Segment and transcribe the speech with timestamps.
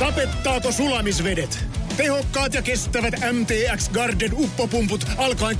[0.00, 1.64] Sapettaako sulamisvedet?
[1.96, 5.56] Tehokkaat ja kestävät MTX Garden uppopumput alkaen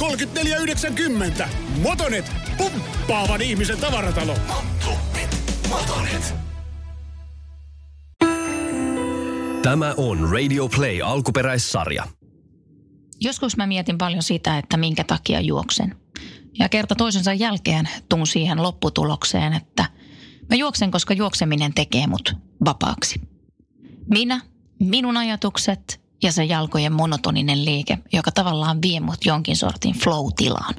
[1.41, 1.49] 34,90.
[1.83, 4.37] Motonet, pumppaavan ihmisen tavaratalo.
[5.69, 6.35] Motonet.
[9.63, 12.05] Tämä on Radio Play alkuperäissarja.
[13.21, 15.97] Joskus mä mietin paljon sitä, että minkä takia juoksen.
[16.59, 19.85] Ja kerta toisensa jälkeen tuun siihen lopputulokseen, että
[20.51, 22.35] mä juoksen, koska juokseminen tekee mut
[22.65, 23.30] vapaaksi.
[24.11, 24.41] Minä,
[24.79, 30.75] minun ajatukset ja se jalkojen monotoninen liike, joka tavallaan vie mut jonkin sortin flow-tilaan.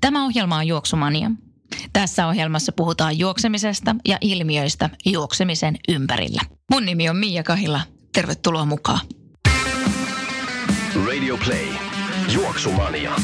[0.00, 1.30] Tämä ohjelma on Juoksumania.
[1.92, 6.42] Tässä ohjelmassa puhutaan juoksemisesta ja ilmiöistä juoksemisen ympärillä.
[6.70, 7.80] Mun nimi on Mia Kahila.
[8.12, 9.00] Tervetuloa mukaan.
[11.06, 11.66] Radio Play.
[12.34, 13.16] Juoksumania.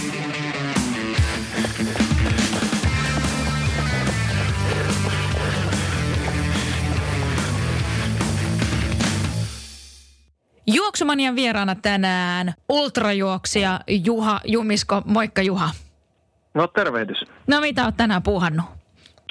[10.66, 15.02] Juoksumanian vieraana tänään ultrajuoksija Juha Jumisko.
[15.04, 15.70] Moikka Juha.
[16.54, 17.24] No tervehdys.
[17.46, 18.66] No mitä oot tänään puuhannut?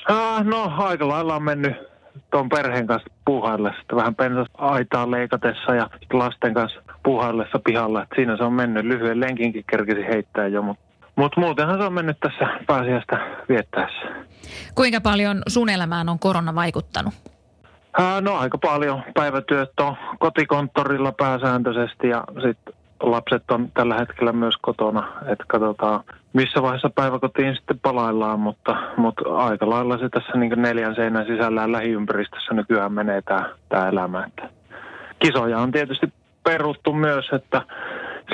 [0.09, 1.73] Ah, no aika lailla on mennyt
[2.31, 8.03] tuon perheen kanssa puuhaillessa, vähän pensas aitaa leikatessa ja lasten kanssa puuhaillessa pihalla.
[8.03, 8.85] Et siinä se on mennyt.
[8.85, 10.83] Lyhyen lenkinkin kerkisi heittää jo, mutta
[11.15, 14.25] mut muutenhan se on mennyt tässä pääsiäistä viettäessä.
[14.75, 17.13] Kuinka paljon sun elämään on korona vaikuttanut?
[18.21, 19.03] No aika paljon.
[19.13, 25.07] Päivätyöt on kotikonttorilla pääsääntöisesti ja sitten lapset on tällä hetkellä myös kotona.
[25.25, 30.95] Että katsotaan, missä vaiheessa päiväkotiin sitten palaillaan, mutta, mutta aika lailla se tässä niin neljän
[30.95, 34.25] seinän sisällä lähiympäristössä nykyään menee tämä, tämä elämä.
[34.25, 34.49] Että
[35.19, 36.13] kisoja on tietysti
[36.43, 37.61] peruttu myös, että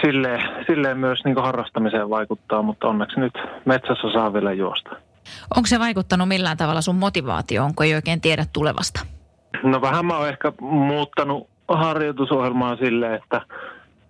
[0.02, 3.34] silleen, silleen myös niin harrastamiseen vaikuttaa, mutta onneksi nyt
[3.66, 4.90] metsässä saa vielä juosta.
[5.56, 9.19] Onko se vaikuttanut millään tavalla sun motivaatioon, kun ei oikein tiedä tulevasta?
[9.64, 13.42] No vähän mä oon ehkä muuttanut harjoitusohjelmaa silleen, että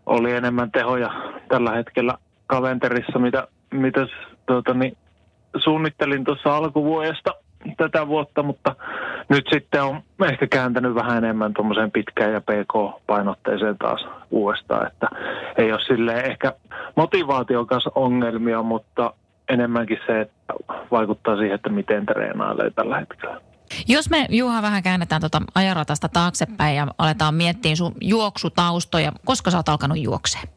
[0.06, 1.10] oli enemmän tehoja
[1.48, 4.08] tällä hetkellä kalenterissa, mitä, mitä
[4.46, 4.98] tuota, niin,
[5.58, 7.32] suunnittelin tuossa alkuvuodesta
[7.78, 8.76] tätä vuotta, mutta
[9.30, 15.08] nyt sitten on ehkä kääntänyt vähän enemmän tuommoiseen pitkään ja PK-painotteeseen taas uudestaan, että
[15.58, 16.54] ei ole sille ehkä
[16.96, 19.14] motivaation kanssa ongelmia, mutta
[19.50, 20.54] enemmänkin se, että
[20.92, 23.42] vaikuttaa siihen, että miten treenailee tällä hetkellä.
[23.88, 29.58] Jos me Juha vähän käännetään tuota ajaratasta taaksepäin ja aletaan miettiä sun juoksutaustoja, koska sä
[29.58, 30.48] oot alkanut juokseen?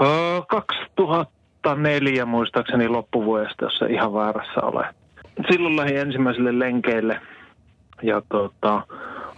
[0.00, 4.94] Öö, 2004 muistaakseni loppuvuodesta, jos ihan väärässä ole.
[5.50, 7.20] Silloin lähdin ensimmäiselle lenkeille
[8.02, 8.82] ja tota,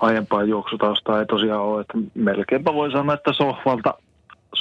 [0.00, 3.94] aiempaa juoksutaustaa ei tosiaan ole, että melkeinpä voi sanoa, että sohvalta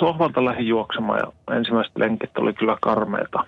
[0.02, 3.44] sohvalta lähdin juoksemaan ja ensimmäiset lenkit oli kyllä karmeita.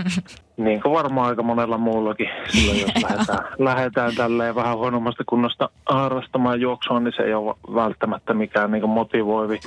[0.56, 6.60] niin kuin varmaan aika monella muullakin silloin, jos lähdetään, lähdetään tälleen vähän huonommasta kunnosta harrastamaan
[6.60, 9.60] juoksua, niin se ei ole välttämättä mikään niin motivoivi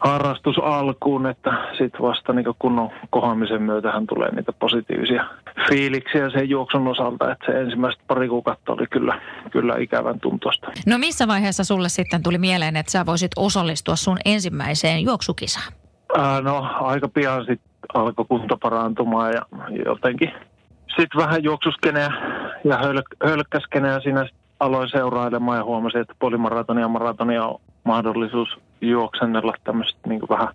[0.00, 5.24] harrastus alkuun, että sitten vasta niin kunnon kohaamisen myötähän tulee niitä positiivisia
[5.68, 9.20] fiiliksiä sen juoksun osalta, että se ensimmäistä pari kuukautta oli kyllä,
[9.50, 10.72] kyllä ikävän tuntosta.
[10.86, 15.72] No missä vaiheessa sulle sitten tuli mieleen, että sä voisit osallistua sun ensimmäiseen juoksukisaan?
[16.18, 19.42] Ää, no aika pian sitten alkoi kunto parantumaan ja
[19.84, 20.32] jotenkin
[20.86, 22.10] sitten vähän juoksuskeneä
[22.64, 24.28] ja höl- hölkkäskeneä siinä
[24.60, 28.48] aloin seurailemaan ja huomasin, että polimaratonia ja maratonia on mahdollisuus
[28.80, 30.48] juoksennella tämmöiset niin vähän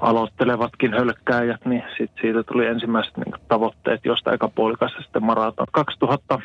[0.00, 5.66] aloittelevatkin hölkkääjät, niin sit siitä tuli ensimmäiset niin tavoitteet, josta eka puolikassa sitten maraton.
[6.34, 6.38] 2004-2005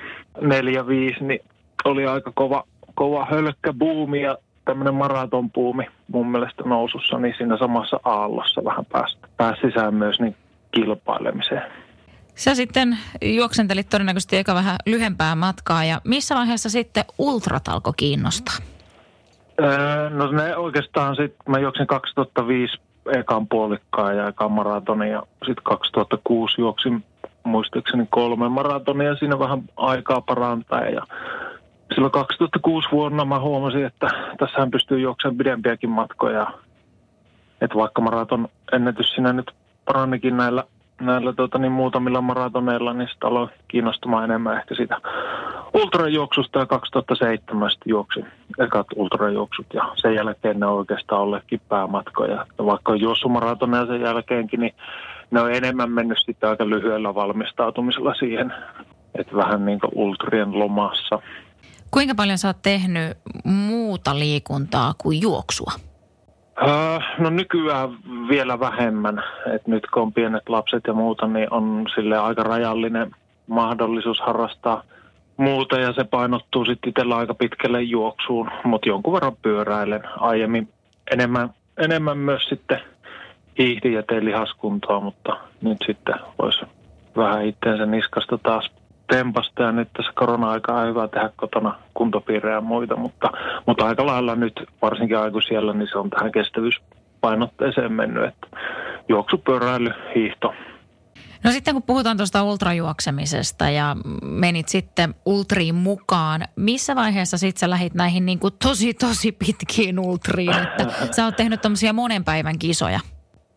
[1.21, 1.39] niin
[1.85, 2.63] oli aika kova,
[2.95, 9.61] kova hölkkäbuumi ja tämmöinen maratonpuumi mun mielestä nousussa, niin siinä samassa aallossa vähän pääsi, pääsi
[9.61, 10.35] sisään myös niin
[10.71, 11.71] kilpailemiseen.
[12.35, 18.72] Sä sitten juoksentelit todennäköisesti eka vähän lyhempää matkaa ja missä vaiheessa sitten ultrat alkoi kiinnostaa?
[19.61, 22.81] Öö, no ne oikeastaan sitten, mä juoksin 2005
[23.11, 27.03] ekan puolikkaan ja ekan maratonin ja sitten 2006 juoksin
[27.43, 31.07] muistaakseni kolme maratonia siinä vähän aikaa parantaa ja
[31.93, 34.07] silloin 2006 vuonna mä huomasin, että
[34.39, 36.47] tässähän pystyy juoksemaan pidempiäkin matkoja.
[37.61, 39.51] Että vaikka maraton ennätys siinä nyt
[39.85, 40.63] parannikin näillä
[41.01, 45.01] näillä tota, niin muutamilla maratoneilla, niin sitä aloin kiinnostumaan enemmän ehkä sitä
[45.73, 48.25] ultrajuoksusta ja 2007 juoksin
[48.59, 52.45] ekat ultrajuoksut ja sen jälkeen ne on oikeastaan olleetkin päämatkoja.
[52.57, 53.31] Ja vaikka on juossut
[53.87, 54.73] sen jälkeenkin, niin
[55.31, 58.53] ne on enemmän mennyt sitten aika lyhyellä valmistautumisella siihen,
[59.15, 61.19] että vähän niin kuin ultrien lomassa.
[61.91, 65.71] Kuinka paljon sä oot tehnyt muuta liikuntaa kuin juoksua?
[66.61, 67.89] Öö, no nykyään
[68.29, 69.23] vielä vähemmän.
[69.55, 73.11] Et nyt kun on pienet lapset ja muuta, niin on sille aika rajallinen
[73.47, 74.83] mahdollisuus harrastaa
[75.37, 80.03] muuta ja se painottuu sitten itsellä aika pitkälle juoksuun, mutta jonkun verran pyöräilen.
[80.17, 80.69] Aiemmin
[81.11, 82.79] enemmän, enemmän myös sitten
[83.57, 86.65] hiihdin ja tein lihaskuntoa, mutta nyt sitten voisi
[87.17, 88.71] vähän itteensä niskasta taas
[89.07, 93.29] tempasta ja nyt tässä korona-aikaa on hyvä tehdä kotona kuntopiirejä ja muita, mutta,
[93.65, 98.47] mutta aika lailla nyt varsinkin aikuisiellä niin se on tähän kestävyyspainotteeseen mennyt, että
[99.09, 100.53] juoksupyöräily, hiihto.
[101.43, 107.69] No sitten kun puhutaan tuosta ultrajuoksemisesta ja menit sitten ultriin mukaan, missä vaiheessa sitten sä
[107.69, 112.59] lähit näihin niin kuin tosi tosi pitkiin ultriin, että sä oot tehnyt tämmöisiä monen päivän
[112.59, 112.99] kisoja?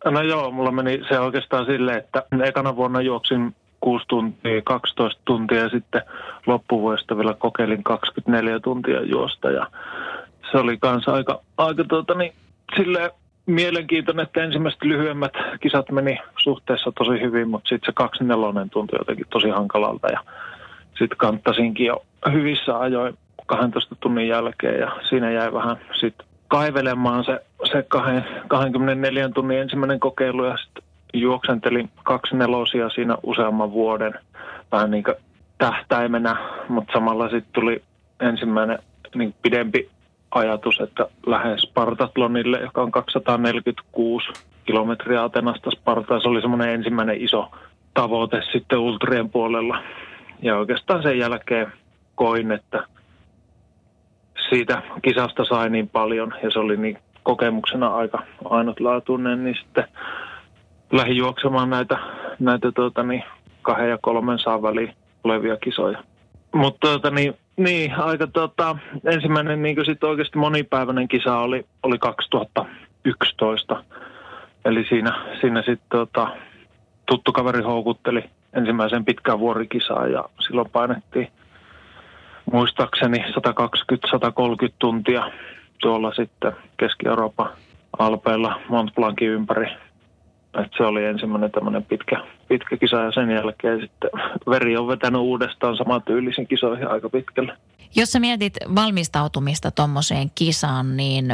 [0.05, 5.57] No joo, mulla meni se oikeastaan silleen, että ekana vuonna juoksin 6 tuntia, 12 tuntia
[5.57, 6.01] ja sitten
[6.45, 9.67] loppuvuodesta vielä kokeilin 24 tuntia juosta ja
[10.51, 12.33] se oli kanssa aika, aika tuota, niin,
[12.75, 13.11] silleen
[13.47, 19.25] mielenkiintoinen, että ensimmäiset lyhyemmät kisat meni suhteessa tosi hyvin, mutta sitten se 24 tuntui jotenkin
[19.29, 20.19] tosi hankalalta ja
[20.89, 27.45] sitten kanttasinkin jo hyvissä ajoin 12 tunnin jälkeen ja siinä jäi vähän sitten kaivelemaan se,
[27.71, 27.85] se
[28.47, 30.83] 24 tunnin ensimmäinen kokeilu ja sitten
[31.13, 34.13] juoksentelin kaksi nelosia siinä useamman vuoden
[34.71, 35.03] vähän niin
[35.57, 36.35] tähtäimenä,
[36.69, 37.81] mutta samalla sitten tuli
[38.19, 38.79] ensimmäinen
[39.15, 39.89] niin pidempi
[40.31, 44.27] ajatus, että lähes Spartatlonille, joka on 246
[44.65, 46.21] kilometriä Atenasta Spartaan.
[46.21, 47.51] Se oli semmoinen ensimmäinen iso
[47.93, 49.83] tavoite sitten ultrien puolella.
[50.41, 51.71] Ja oikeastaan sen jälkeen
[52.15, 52.83] koin, että
[54.49, 59.87] siitä kisasta sai niin paljon ja se oli niin kokemuksena aika ainutlaatuinen, niin sitten
[60.91, 61.97] lähdin juoksemaan näitä,
[62.39, 63.23] näitä tuota, niin,
[63.61, 64.93] kahden ja kolmen saan väliin
[65.23, 66.03] olevia kisoja.
[66.53, 73.83] Mutta tuota, niin, niin, aika tota, ensimmäinen niin sitten oikeasti monipäiväinen kisa oli, oli 2011.
[74.65, 76.27] Eli siinä, siinä sitten tota,
[77.05, 78.23] tuttu kaveri houkutteli
[78.53, 81.27] ensimmäisen pitkään vuorikisaan ja silloin painettiin
[82.51, 83.23] muistaakseni 120-130
[84.79, 85.31] tuntia
[85.81, 87.49] tuolla sitten Keski-Euroopan
[87.99, 89.67] alpeilla Mont Blancin ympäri.
[90.63, 94.09] Et se oli ensimmäinen tämmöinen pitkä, pitkä kisa ja sen jälkeen sitten
[94.49, 97.57] veri on vetänyt uudestaan tyylisiin kisoihin aika pitkälle.
[97.95, 101.25] Jos sä mietit valmistautumista tuommoiseen kisaan, niin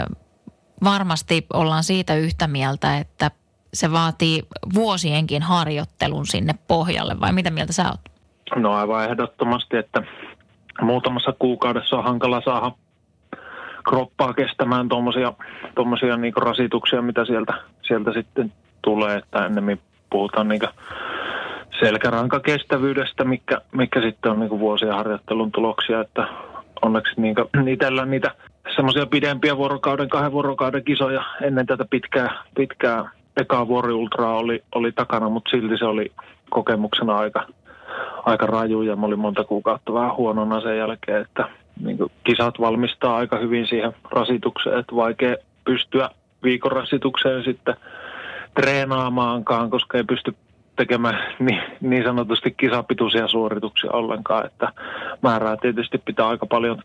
[0.83, 3.31] varmasti ollaan siitä yhtä mieltä, että
[3.73, 4.43] se vaatii
[4.73, 8.01] vuosienkin harjoittelun sinne pohjalle, vai mitä mieltä sä oot?
[8.55, 10.03] No aivan ehdottomasti, että
[10.81, 12.71] muutamassa kuukaudessa on hankala saada
[13.89, 14.89] kroppaa kestämään
[15.75, 20.67] tuommoisia niinku rasituksia, mitä sieltä, sieltä sitten tulee, että ennemmin puhutaan niinku
[21.79, 26.27] selkärankakestävyydestä, mikä, mikä sitten on niinku vuosien harjoittelun tuloksia, että
[26.81, 28.31] onneksi niinku, itsellä niitä
[28.75, 35.29] semmoisia pidempiä vuorokauden, kahden vuorokauden kisoja ennen tätä pitkää, pitkää ekaa vuoriultraa oli, oli takana,
[35.29, 36.11] mutta silti se oli
[36.49, 37.47] kokemuksena aika,
[38.25, 41.47] aika raju ja mä olin monta kuukautta vähän huonona sen jälkeen, että
[41.83, 45.35] niin kisat valmistaa aika hyvin siihen rasitukseen, että vaikea
[45.65, 46.09] pystyä
[46.43, 47.75] viikon rasitukseen sitten
[48.61, 50.35] treenaamaankaan, koska ei pysty
[50.75, 54.71] tekemään niin, niin sanotusti kisapituisia suorituksia ollenkaan, että
[55.21, 56.81] määrää tietysti pitää aika paljon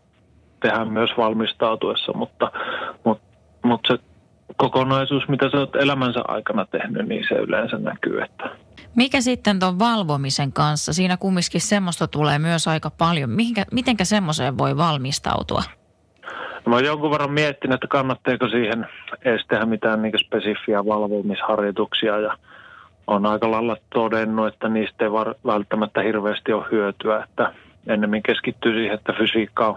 [0.61, 2.51] tehdä myös valmistautuessa, mutta,
[3.03, 3.23] mutta,
[3.63, 4.03] mutta se
[4.57, 8.49] kokonaisuus, mitä sä oot elämänsä aikana tehnyt, niin se yleensä näkyy, että
[8.95, 10.93] mikä sitten tuon valvomisen kanssa?
[10.93, 13.29] Siinä kumminkin semmoista tulee myös aika paljon.
[13.29, 15.63] Mihinkä, mitenkä semmoiseen voi valmistautua?
[16.69, 18.87] Mä oon jonkun verran miettinyt, että kannattaako siihen
[19.25, 22.37] edes tehdä mitään niin spesifiä valvomisharjoituksia ja
[23.07, 27.53] on aika lailla todennut, että niistä ei var- välttämättä hirveästi ole hyötyä, että
[27.87, 29.75] ennemmin keskittyy siihen, että fysiikka on,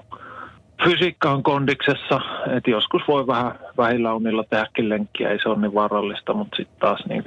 [0.85, 2.21] fysiikka on kondiksessa,
[2.57, 6.81] että joskus voi vähän vähillä unilla tehdäkin lenkkiä, ei se ole niin vaarallista, mutta sitten
[6.81, 7.23] taas niin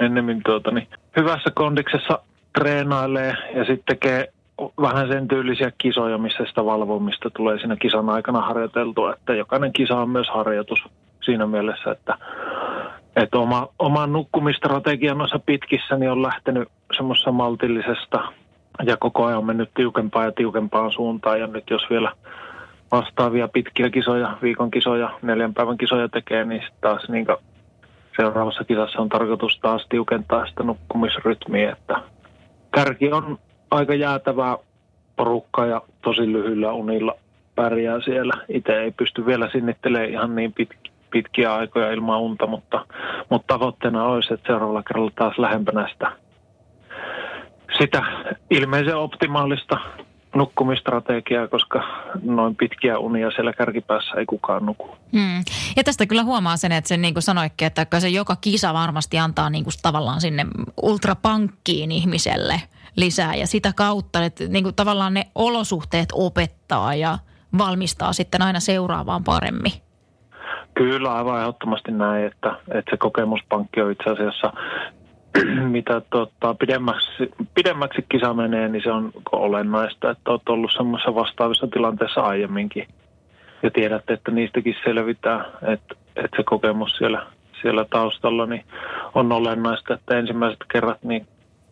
[0.00, 2.18] ennemmin tuota, niin hyvässä kondiksessa
[2.58, 4.32] treenailee ja sitten tekee
[4.80, 9.96] vähän sen tyylisiä kisoja, missä sitä valvomista tulee siinä kisan aikana harjoiteltua, että jokainen kisa
[9.96, 10.84] on myös harjoitus
[11.22, 12.14] siinä mielessä, että,
[13.16, 18.32] että oma, oman nukkumistrategian noissa pitkissä niin on lähtenyt semmoisessa maltillisesta
[18.86, 21.40] ja koko ajan on mennyt tiukempaan ja tiukempaan suuntaan.
[21.40, 22.12] Ja nyt jos vielä
[22.92, 27.26] vastaavia pitkiä kisoja, viikon kisoja, neljän päivän kisoja tekee, niin taas niin
[28.16, 32.02] seuraavassa kisassa on tarkoitus taas tiukentaa sitä nukkumisrytmiä, että
[32.74, 33.38] kärki on
[33.70, 34.56] aika jäätävää
[35.16, 37.14] porukka ja tosi lyhyillä unilla
[37.54, 38.34] pärjää siellä.
[38.48, 42.86] Itse ei pysty vielä sinnittelemään ihan niin pit- pitkiä aikoja ilman unta, mutta,
[43.30, 46.12] mutta tavoitteena olisi, että seuraavalla kerralla taas lähempänä sitä,
[47.78, 48.02] sitä
[48.50, 49.78] ilmeisen optimaalista
[50.34, 51.82] nukkumistrategiaa, koska
[52.22, 54.96] noin pitkiä unia siellä kärkipäässä ei kukaan nuku.
[55.12, 55.44] Mm.
[55.76, 59.18] Ja tästä kyllä huomaa sen, että sen niin kuin sanoikin, että se joka kisa varmasti
[59.18, 60.46] antaa niin kuin tavallaan sinne
[60.82, 62.62] ultrapankkiin ihmiselle
[63.00, 67.18] lisää ja sitä kautta, että niin kuin tavallaan ne olosuhteet opettaa ja
[67.58, 69.72] valmistaa sitten aina seuraavaan paremmin.
[70.74, 74.52] Kyllä, aivan ehdottomasti näin, että, että se kokemuspankki on itse asiassa
[75.76, 81.66] mitä tota, pidemmäksi, pidemmäksi kisa menee, niin se on olennaista, että olet ollut semmoisessa vastaavissa
[81.66, 82.88] tilanteessa aiemminkin.
[83.62, 87.26] Ja tiedätte, että niistäkin selvitään, että, että se kokemus siellä,
[87.62, 88.64] siellä taustalla niin
[89.14, 91.26] on olennaista, että ensimmäiset kerrat niin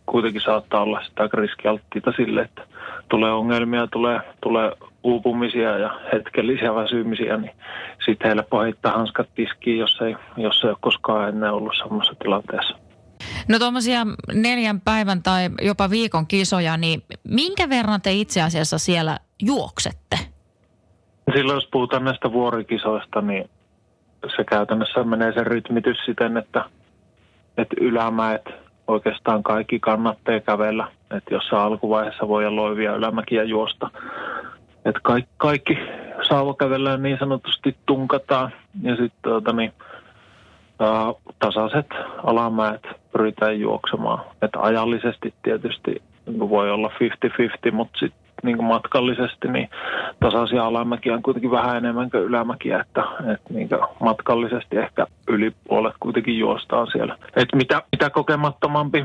[0.06, 2.62] kuitenkin saattaa olla sitä aika riskialttiita sille, että
[3.08, 4.72] tulee ongelmia, tulee, tulee
[5.02, 7.52] uupumisia ja hetkellisiä väsymisiä, niin
[8.04, 12.78] sitten helppo heittää hanskat tiskiin, jos ei, jos ei ole koskaan ennen ollut samassa tilanteessa.
[13.48, 19.18] No tuommoisia neljän päivän tai jopa viikon kisoja, niin minkä verran te itse asiassa siellä
[19.42, 20.18] juoksette?
[21.34, 23.50] Silloin jos puhutaan näistä vuorikisoista, niin
[24.36, 26.64] se käytännössä menee se rytmitys siten, että,
[27.58, 28.42] että ylämäet
[28.88, 30.88] oikeastaan kaikki kannattaa kävellä.
[31.11, 33.90] Että jossain alkuvaiheessa voi loivia ylämäkiä juosta.
[34.85, 35.78] Että kaikki, kaikki
[36.28, 38.52] sauvakävellä niin sanotusti tunkataan.
[38.83, 39.73] Ja sitten tuota, niin,
[41.38, 41.87] tasaiset
[42.25, 44.25] alamäet pyritään juoksemaan.
[44.43, 46.90] Että ajallisesti tietysti voi olla
[47.69, 49.69] 50-50, mutta sitten niin kuin matkallisesti niin
[50.21, 55.52] tasaisia alamäkiä on kuitenkin vähän enemmän kuin ylämäkiä, että, että niin kuin matkallisesti ehkä yli
[55.69, 57.16] puolet kuitenkin juostaan siellä.
[57.37, 59.05] että mitä, mitä kokemattomampi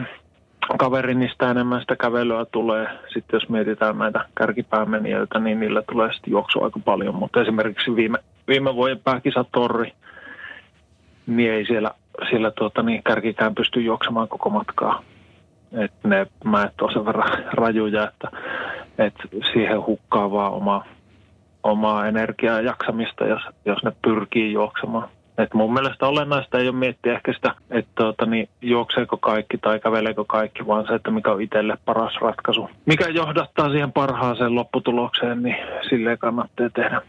[0.78, 2.88] kaveri, niin sitä enemmän sitä kävelyä tulee.
[3.14, 7.16] Sitten jos mietitään näitä kärkipäämenijöitä, niin niillä tulee sitten juoksua aika paljon.
[7.16, 9.94] Mutta esimerkiksi viime, viime vuoden pääkisatorri,
[11.28, 11.92] niin ei siellä,
[12.30, 15.04] siellä tuota, niin kärkikään pysty juoksemaan koko matkaa.
[15.72, 18.38] Et ne mäet on sen verran rajuja, että,
[18.98, 20.86] että siihen hukkaa vaan oma,
[21.64, 25.10] omaa energiaa ja jaksamista, jos, jos ne pyrkii juoksemaan.
[25.38, 29.80] Et mun mielestä olennaista ei ole miettiä ehkä sitä, että tuota, niin, juokseeko kaikki tai
[29.80, 32.70] käveleekö kaikki, vaan se, että mikä on itselle paras ratkaisu.
[32.86, 35.56] Mikä johdattaa siihen parhaaseen lopputulokseen, niin
[35.90, 37.02] silleen kannattaa tehdä.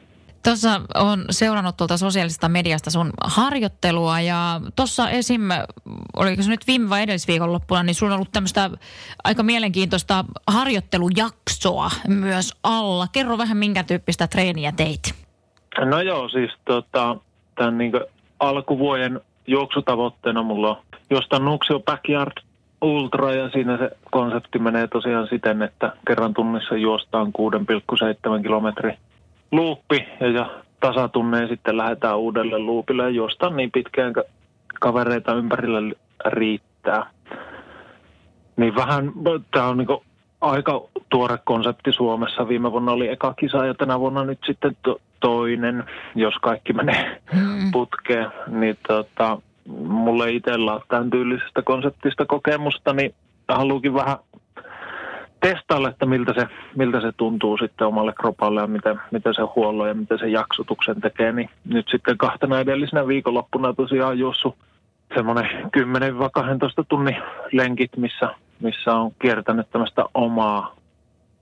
[0.45, 5.43] Tuossa on seurannut tuolta sosiaalisesta mediasta sun harjoittelua ja tuossa esim,
[6.17, 8.71] oliko se nyt viime vai edellisviikon loppuna, niin sulla on ollut tämmöistä
[9.25, 13.07] aika mielenkiintoista harjoittelujaksoa myös alla.
[13.13, 15.15] Kerro vähän minkä tyyppistä treeniä teit.
[15.85, 17.17] No joo, siis tota,
[17.55, 17.93] tämän niin
[18.41, 20.77] alkuvuoden juoksutavoitteena mulla on
[21.11, 22.33] jostain Nuxio Backyard
[22.83, 28.97] Ultra ja siinä se konsepti menee tosiaan siten, että kerran tunnissa juostaan 6,7 kilometri
[29.53, 34.15] luuppi ja, ja tasatunneen sitten lähdetään uudelle luupille ja niin pitkään
[34.81, 35.95] kavereita ympärillä
[36.27, 37.11] riittää.
[38.57, 39.13] Niin vähän,
[39.51, 39.89] tämä on niin
[40.41, 42.49] aika tuore konsepti Suomessa.
[42.49, 47.21] Viime vuonna oli eka kisa ja tänä vuonna nyt sitten to, toinen, jos kaikki menee
[47.33, 47.73] mm.
[47.73, 48.27] putkeen.
[48.47, 49.39] Niin tota,
[49.79, 53.15] mulle itsellä on tämän tyylisestä konseptista kokemusta, niin
[53.49, 54.17] haluukin vähän
[55.43, 56.47] testailla, että miltä se,
[56.77, 61.01] miltä se tuntuu sitten omalle kropalle ja miten, miten se huollon ja miten se jaksotuksen
[61.01, 61.33] tekee.
[61.33, 64.57] Niin nyt sitten kahtena edellisenä viikonloppuna tosiaan juossut
[65.15, 67.17] semmoinen 10-12 tunnin
[67.53, 70.77] lenkit, missä, missä on kiertänyt tämmöistä omaa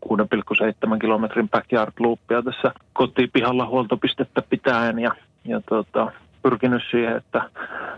[0.07, 5.11] 6,7 kilometrin backyard loopia tässä kotipihalla huoltopistettä pitäen ja,
[5.45, 7.43] ja tota, pyrkinyt siihen, että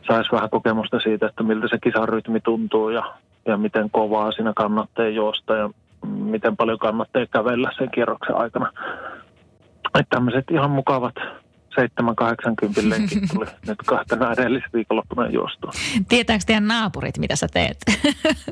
[0.07, 3.15] saisi vähän kokemusta siitä, että miltä se kisarytmi tuntuu ja,
[3.47, 5.71] ja miten kovaa siinä kannattaa juosta ja
[6.07, 8.73] miten paljon kannattaa kävellä sen kierroksen aikana.
[9.95, 11.15] Että tämmöiset ihan mukavat
[11.73, 15.71] 7-80 lenkit tuli nyt kahtena edellisviikonloppuna juostua.
[16.09, 17.77] Tietääkö teidän naapurit, mitä sä teet?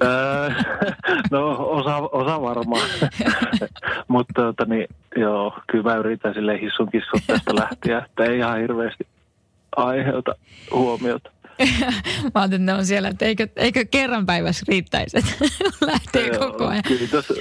[0.03, 0.51] Öö,
[1.31, 2.89] no osa, osa varmaan.
[4.09, 8.59] Mutta tota, niin, joo, kyllä mä yritän sille hissun kissut tästä lähteä, että ei ihan
[8.59, 9.07] hirveästi
[9.77, 10.35] aiheuta
[10.73, 11.31] huomiota.
[12.23, 15.33] Mä ajattelin, että ne on siellä, että eikö, eikö kerran päivässä riittäisi, että
[15.93, 16.83] lähtee Joo, koko ajan.
[16.83, 17.35] Kyllä tuossa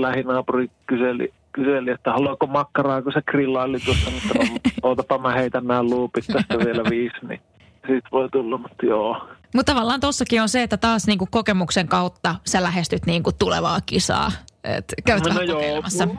[0.00, 4.44] lähinaapuri kyseli, kyseli, että haluaako makkaraa, kun se grillaili tuossa, mutta no,
[4.82, 7.40] ootapa mä heitän nämä luupit tästä vielä viisi, niin
[7.86, 9.28] siitä voi tulla, mutta joo.
[9.54, 14.32] Mutta tavallaan tossakin on se, että taas niinku kokemuksen kautta sä lähestyt niinku tulevaa kisaa.
[14.64, 16.06] Et käyt no, vähän kokeilemassa.
[16.06, 16.12] Mm,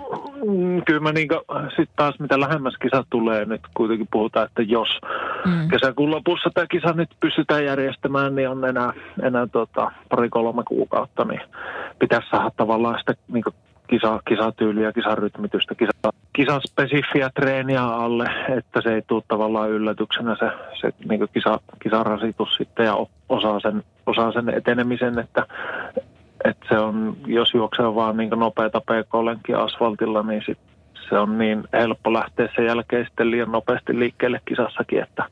[0.85, 1.35] kyllä mä niinku,
[1.75, 4.89] sit taas mitä lähemmäs kisa tulee, nyt kuitenkin puhutaan, että jos
[5.45, 5.67] mm.
[5.69, 11.41] kesäkuun lopussa tämä kisa nyt pystytään järjestämään, niin on enää, enää tota, pari-kolme kuukautta, niin
[11.99, 13.51] pitäisi saada tavallaan sitä niinku
[13.87, 15.91] kisa, kisatyyliä, kisarytmitystä, kisa,
[16.33, 22.85] kisaspesifiä treeniä alle, että se ei tule tavallaan yllätyksenä se, se niin kisa, kisarasitus sitten
[22.85, 22.95] ja
[23.29, 25.45] osaa sen, osaa sen etenemisen, että
[26.49, 30.57] et se on, jos juoksee vaan niin nopeita pk asfaltilla, niin sit
[31.09, 35.23] se on niin helppo lähteä sen jälkeen sitten liian nopeasti liikkeelle kisassakin, että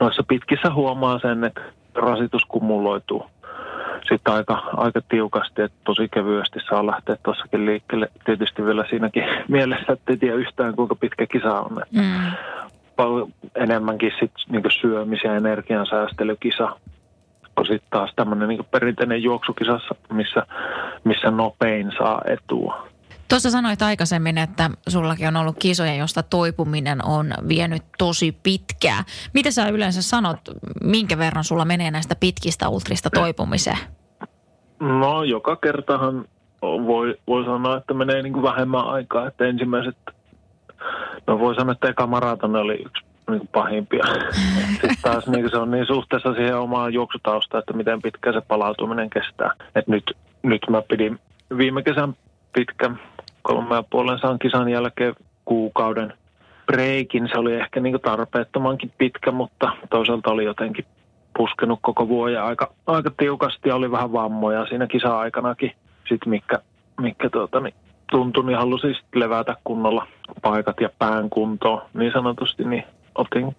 [0.00, 1.60] noissa pitkissä huomaa sen, että
[1.94, 3.26] rasitus kumuloituu
[4.08, 8.08] sitten aika, aika tiukasti, että tosi kevyesti saa lähteä tuossakin liikkeelle.
[8.24, 11.82] Tietysti vielä siinäkin mielessä, että ei tiedä yhtään kuinka pitkä kisa on.
[11.92, 12.32] Mm.
[12.96, 16.76] Paljon enemmänkin sit niin syömis- ja energiansäästelykisa
[17.56, 20.46] on sitten taas tämmöinen niin perinteinen juoksukisassa, missä,
[21.04, 22.88] missä nopein saa etua.
[23.28, 29.04] Tuossa sanoit aikaisemmin, että sullakin on ollut kisoja, josta toipuminen on vienyt tosi pitkää.
[29.34, 30.38] Mitä sä yleensä sanot,
[30.84, 33.78] minkä verran sulla menee näistä pitkistä ultrista toipumiseen?
[34.80, 36.24] No joka kertahan
[36.62, 39.26] voi, voi sanoa, että menee niin kuin vähemmän aikaa.
[39.26, 39.96] Että ensimmäiset,
[41.26, 44.04] no voi sanoa, että eka maraton oli yksi niin kuin pahimpia.
[44.70, 49.10] Sitten taas niin se on niin suhteessa siihen omaan juoksutaustaan, että miten pitkään se palautuminen
[49.10, 49.52] kestää.
[49.74, 51.18] Et nyt, nyt mä pidin
[51.56, 52.14] viime kesän
[52.52, 53.00] pitkän
[53.42, 56.12] kolme ja puolen saan kisan jälkeen kuukauden
[56.66, 57.28] breikin.
[57.32, 60.84] Se oli ehkä niin tarpeettomankin pitkä, mutta toisaalta oli jotenkin
[61.36, 65.72] puskenut koko vuoden aika, aika tiukasti ja oli vähän vammoja siinä kisa-aikanakin.
[66.08, 66.58] Sitten mikä,
[67.00, 67.74] mikä tuota, niin
[68.10, 70.06] tuntui, niin halusi levätä kunnolla
[70.42, 73.56] paikat ja pään kuntoon niin sanotusti, niin otin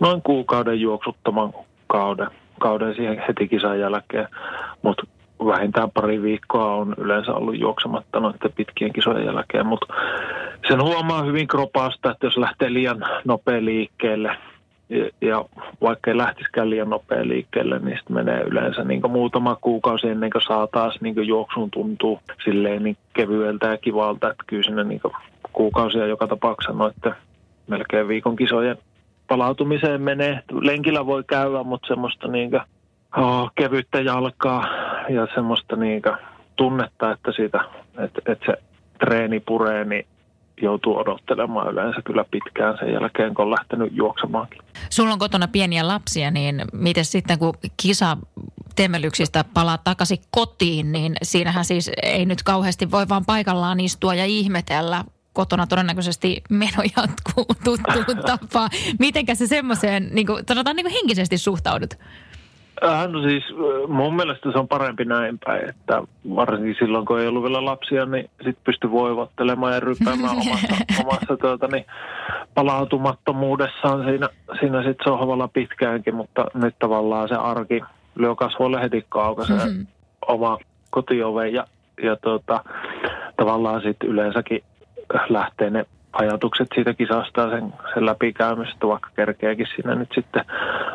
[0.00, 1.52] noin kuukauden juoksuttoman
[1.86, 2.28] kauden,
[2.60, 4.28] kauden siihen heti kisan jälkeen.
[4.82, 5.06] Mutta
[5.46, 9.94] vähintään pari viikkoa on yleensä ollut juoksematta noiden pitkien kisojen jälkeen, mutta
[10.68, 14.36] sen huomaa hyvin kropaasta, että jos lähtee liian nopea liikkeelle
[15.20, 15.44] ja,
[15.82, 20.42] vaikka ei lähtisikään liian nopea liikkeelle, niin sitten menee yleensä niin muutama kuukausi ennen kuin
[20.42, 25.00] saa taas niin juoksuun tuntuu silleen niin kevyeltä ja kivalta, että kyllä sinne niin
[25.52, 27.14] kuukausia joka tapauksessa noiden
[27.66, 28.78] melkein viikon kisojen
[29.28, 30.42] palautumiseen menee.
[30.60, 32.62] Lenkillä voi käydä, mutta semmoista niin kuin,
[33.16, 34.66] oh, kevyttä jalkaa
[35.08, 36.02] ja semmoista niin
[36.56, 37.60] tunnetta, että, siitä,
[37.98, 38.62] että, että se
[38.98, 40.06] treeni puree, niin
[40.62, 44.62] joutuu odottelemaan yleensä kyllä pitkään sen jälkeen, kun on lähtenyt juoksemaankin.
[44.90, 48.16] Sulla on kotona pieniä lapsia, niin miten sitten kun kisa
[48.76, 54.24] temmelyksistä palaa takaisin kotiin, niin siinähän siis ei nyt kauheasti voi vaan paikallaan istua ja
[54.24, 55.04] ihmetellä.
[55.32, 58.70] Kotona todennäköisesti meno jatkuu tuttuun tapaan.
[58.98, 61.94] Mitenkä se semmoiseen, niin kuin, sanotaan niin kuin henkisesti suhtaudut?
[62.84, 66.02] Äh, no siis äh, mun mielestä se on parempi näin päin, että
[66.36, 71.36] varsinkin silloin kun ei ollut vielä lapsia, niin sitten pysty voivottelemaan ja ryppäämään omassa, omassa
[71.36, 71.86] tuota, niin
[72.54, 74.28] palautumattomuudessaan siinä,
[74.60, 77.80] siinä sitten sohvalla pitkäänkin, mutta nyt tavallaan se arki
[78.14, 79.86] lyö kasvoille heti kaukaisen mm-hmm.
[80.28, 80.58] oma
[80.90, 81.66] kotiove ja,
[82.02, 82.64] ja tuota,
[83.36, 84.62] tavallaan sitten yleensäkin
[85.28, 90.44] lähtee ne ajatukset siitä kisasta sen, sen läpikäymisestä, vaikka kerkeäkin siinä nyt sitten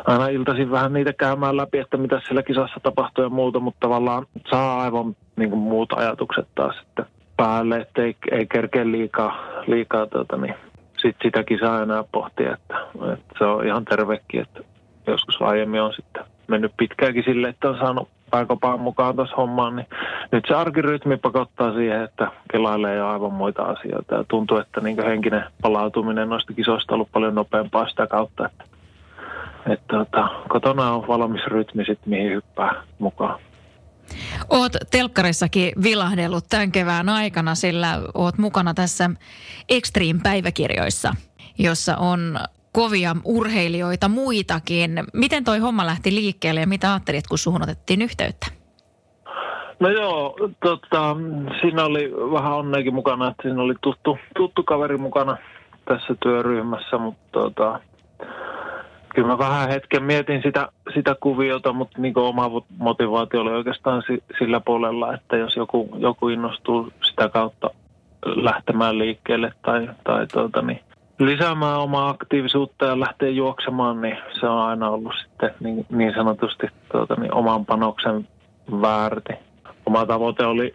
[0.06, 4.26] aina iltaisin vähän niitä käymään läpi, että mitä siellä kisassa tapahtuu ja muuta, mutta tavallaan
[4.50, 10.06] saa aivan niin kuin muut ajatukset taas sitten päälle, että ei, ei kerkeä liikaa, liikaa
[10.06, 10.54] tuota, niin
[11.02, 12.76] sit sitä kisaa enää pohtia, että,
[13.12, 14.60] että se on ihan tervekin, että
[15.06, 19.86] joskus aiemmin on sitten mennyt pitkäänkin sille, että on saanut pääkopaan mukaan tuossa hommaan, niin
[20.32, 24.14] nyt se arkirytmi pakottaa siihen, että kelailee jo aivan muita asioita.
[24.14, 28.64] Ja tuntuu, että niin henkinen palautuminen noista kisoista on ollut paljon nopeampaa sitä kautta, että,
[29.72, 33.40] että tota, kotona on valmis rytmi sitten, mihin hyppää mukaan.
[34.50, 39.10] Oot telkkarissakin vilahdellut tämän kevään aikana, sillä oot mukana tässä
[39.68, 41.14] Extreme-päiväkirjoissa,
[41.58, 42.38] jossa on
[42.72, 45.04] kovia urheilijoita muitakin.
[45.12, 48.46] Miten toi homma lähti liikkeelle ja mitä ajattelit, kun suhun otettiin yhteyttä?
[49.80, 51.16] No joo, tota,
[51.60, 55.36] siinä oli vähän onneekin mukana, että siinä oli tuttu, tuttu kaveri mukana
[55.84, 57.80] tässä työryhmässä, mutta tota,
[59.14, 64.02] kyllä mä vähän hetken mietin sitä, sitä kuviota, mutta niin oma motivaatio oli oikeastaan
[64.38, 67.70] sillä puolella, että jos joku, joku innostuu sitä kautta
[68.26, 70.80] lähtemään liikkeelle tai, tai tuota, niin
[71.18, 76.66] lisäämään omaa aktiivisuutta ja lähteä juoksemaan, niin se on aina ollut sitten niin, niin sanotusti
[76.92, 78.28] tuota, niin oman panoksen
[78.80, 79.32] väärti.
[79.86, 80.72] Oma tavoite oli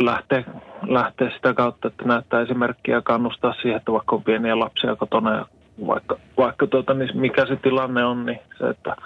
[0.00, 0.44] lähteä,
[0.88, 5.36] lähteä sitä kautta, että näyttää esimerkkiä ja kannustaa siihen, että vaikka on pieniä lapsia kotona
[5.36, 5.46] ja
[5.86, 8.96] vaikka, vaikka tuota, niin mikä se tilanne on, niin se, että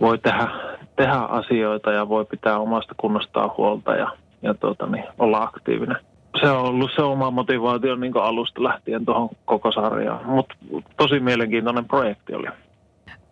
[0.00, 0.48] voi tehdä,
[0.96, 4.10] tehdä asioita ja voi pitää omasta kunnostaan huolta ja,
[4.42, 5.96] ja tuota, niin olla aktiivinen
[6.40, 10.26] se on ollut se oma motivaatio niin alusta lähtien tuohon koko sarjaan.
[10.26, 10.54] Mutta
[10.96, 12.46] tosi mielenkiintoinen projekti oli.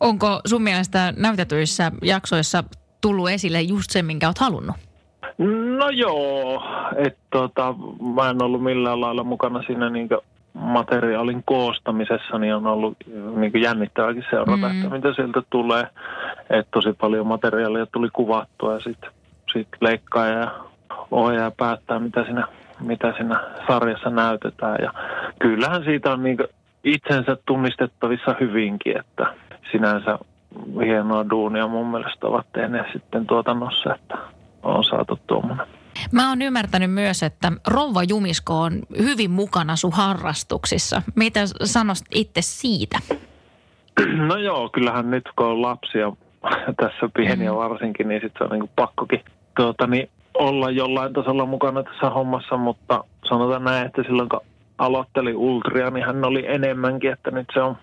[0.00, 2.64] Onko sun mielestä näytetyissä jaksoissa
[3.00, 4.76] tullut esille just se, minkä olet halunnut?
[5.78, 6.62] No joo,
[6.96, 7.74] että tota,
[8.14, 10.08] mä en ollut millään lailla mukana siinä niin
[10.54, 12.96] materiaalin koostamisessa, niin on ollut
[13.36, 14.76] niin jännittäväkin seurata, mm.
[14.76, 15.86] että mitä sieltä tulee.
[16.50, 19.10] Että tosi paljon materiaalia tuli kuvattua ja sitten
[19.52, 20.50] sit leikkaaja ja
[21.10, 22.48] ohjaaja päättää, mitä siinä,
[22.80, 24.78] mitä siinä sarjassa näytetään.
[24.82, 24.92] Ja
[25.38, 26.38] kyllähän siitä on niin
[26.84, 29.34] itsensä tunnistettavissa hyvinkin, että
[29.72, 30.18] sinänsä
[30.84, 34.18] hienoa duunia mun mielestä ovat tehneet sitten tuotannossa, että
[34.62, 35.66] on saatu tuommoinen.
[36.12, 41.02] Mä oon ymmärtänyt myös, että Rouva Jumisko on hyvin mukana sun harrastuksissa.
[41.14, 42.98] Mitä sanoisit itse siitä?
[44.16, 46.12] No joo, kyllähän nyt kun on lapsia
[46.80, 47.56] tässä pieniä mm.
[47.56, 49.20] varsinkin, niin sitten se on niin pakkokin
[49.56, 50.08] tuota, niin
[50.38, 54.40] olla jollain tasolla mukana tässä hommassa, mutta sanotaan näin, että silloin kun
[54.78, 57.76] aloitteli Ultria, niin hän oli enemmänkin, että nyt se on,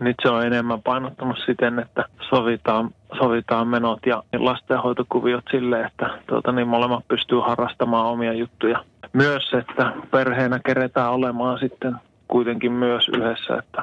[0.00, 6.52] nyt se on enemmän painottunut siten, että sovitaan, sovitaan menot ja lastenhoitokuviot silleen, että tuota,
[6.52, 8.84] niin molemmat pystyy harrastamaan omia juttuja.
[9.12, 11.94] Myös, että perheenä keretään olemaan sitten
[12.28, 13.82] kuitenkin myös yhdessä, että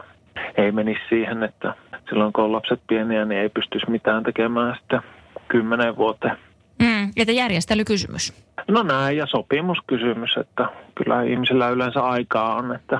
[0.57, 1.73] ei menisi siihen, että
[2.09, 5.01] silloin kun on lapset pieniä, niin ei pystyisi mitään tekemään sitten
[5.47, 6.37] kymmenen vuoteen.
[6.79, 8.33] Mm, että järjestelykysymys.
[8.67, 12.99] No näin ja sopimuskysymys, että kyllä ihmisillä yleensä aikaa on, että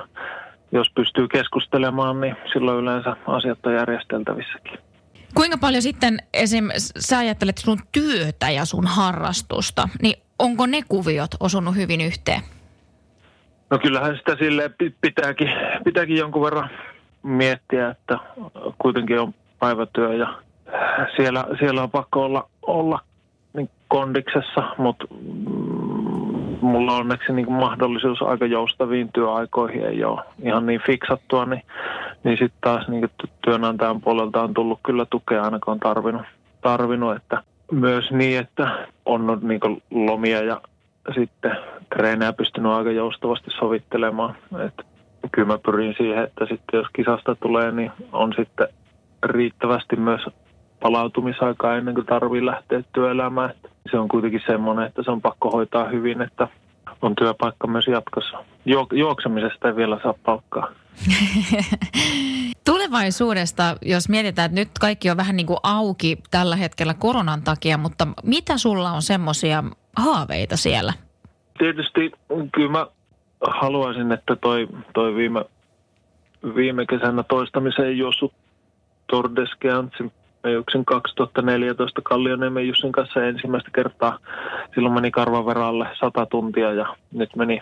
[0.72, 4.78] jos pystyy keskustelemaan, niin silloin yleensä asiat on järjesteltävissäkin.
[5.34, 6.68] Kuinka paljon sitten esim.
[6.76, 12.40] sä ajattelet sun työtä ja sun harrastusta, niin onko ne kuviot osunut hyvin yhteen?
[13.70, 15.48] No kyllähän sitä sille pitääkin,
[15.84, 16.70] pitääkin jonkun verran
[17.22, 18.18] miettiä, että
[18.78, 20.42] kuitenkin on päivätyö ja
[21.16, 23.00] siellä, siellä on pakko olla, olla
[23.88, 25.06] kondiksessa, mutta
[26.60, 31.62] mulla on onneksi niin kuin mahdollisuus aika joustaviin työaikoihin ei ole ihan niin fiksattua, niin,
[32.24, 33.10] niin sitten taas niin
[33.44, 36.22] työnantajan puolelta on tullut kyllä tukea aina kun on tarvinnut,
[36.60, 40.60] tarvinnut että myös niin, että on niin lomia ja
[41.14, 41.56] sitten
[41.96, 44.34] treenejä pystynyt aika joustavasti sovittelemaan.
[44.66, 44.82] Että
[45.32, 48.68] kyllä mä pyrin siihen, että sitten jos kisasta tulee, niin on sitten
[49.22, 50.26] riittävästi myös
[50.80, 53.54] palautumisaikaa ennen kuin tarvii lähteä työelämään.
[53.90, 56.48] Se on kuitenkin semmoinen, että se on pakko hoitaa hyvin, että
[57.02, 58.44] on työpaikka myös jatkossa.
[58.92, 60.68] juoksemisesta ei vielä saa palkkaa.
[62.64, 67.78] Tulevaisuudesta, jos mietitään, että nyt kaikki on vähän niin kuin auki tällä hetkellä koronan takia,
[67.78, 69.64] mutta mitä sulla on semmoisia
[69.96, 70.92] haaveita siellä?
[71.58, 72.12] Tietysti
[72.54, 72.86] kyllä mä
[73.40, 75.44] haluaisin, että toi, toi viime,
[76.54, 78.32] viime kesänä toistamiseen juossut
[80.46, 84.18] Tordeskeantsin yksin 2014 Kallioniemen Jussin kanssa ensimmäistä kertaa.
[84.74, 87.60] Silloin meni Karvaveralle 100 tuntia ja nyt meni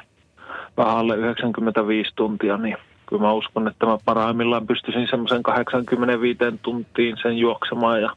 [0.77, 7.17] vähän alle 95 tuntia, niin kyllä mä uskon, että mä parhaimmillaan pystyisin semmoisen 85 tuntiin
[7.23, 8.11] sen juoksemaan ja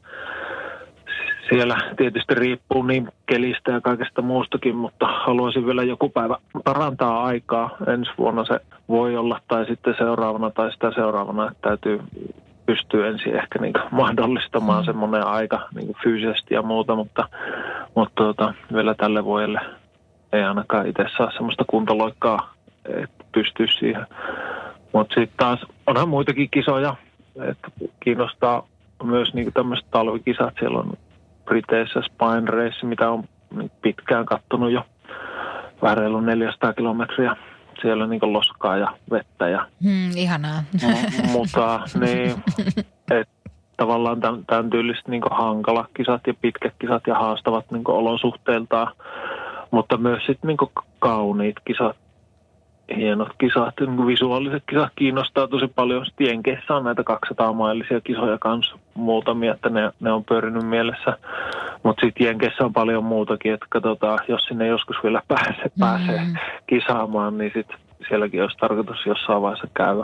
[1.50, 7.70] siellä tietysti riippuu niin kelistä ja kaikesta muustakin, mutta haluaisin vielä joku päivä parantaa aikaa.
[7.88, 12.00] Ensi vuonna se voi olla tai sitten seuraavana tai sitä seuraavana, että täytyy
[12.68, 17.30] pystyy ensin ehkä niin mahdollistamaan semmoinen aika niin fyysisesti ja muuta, mutta,
[17.96, 19.62] mutta tuota, vielä tälle vuodelle
[20.34, 22.54] ei ainakaan itse saa semmoista kuntoloikkaa,
[22.86, 24.08] että pystyy siihen.
[24.94, 26.96] Mutta sitten taas onhan muitakin kisoja,
[27.50, 27.68] että
[28.00, 28.68] kiinnostaa
[29.04, 30.54] myös niin tämmöiset talvikisat.
[30.60, 30.94] Siellä on
[31.46, 33.24] Briteissä Spine Race, mitä on
[33.82, 34.86] pitkään kattonut jo
[35.82, 37.36] vähän 400 kilometriä
[37.82, 39.50] siellä niin loskaa ja vettä.
[39.50, 40.64] Ja, hmm, ihanaa.
[40.84, 42.44] M- mutta niin,
[43.12, 43.30] et,
[43.78, 48.94] tavallaan tämän, tämän tyyliset niin hankala kisat ja pitkät kisat ja haastavat niin olosuhteiltaan,
[49.72, 51.98] mutta myös sitten niin kauniit kisat
[52.96, 56.06] hienot kisat, niin visuaaliset kisat kiinnostaa tosi paljon.
[56.06, 61.18] Sitten Jenkeissä on näitä 200-maillisia kisoja kanssa muutamia, että ne, ne on pyörinyt mielessä.
[61.84, 66.34] Mutta sitten Jenkeissä on paljon muutakin, että katsotaan, jos sinne joskus vielä pääsee, pääsee mm.
[66.68, 70.04] kisaamaan, niin sitten sielläkin olisi tarkoitus jossain vaiheessa käydä,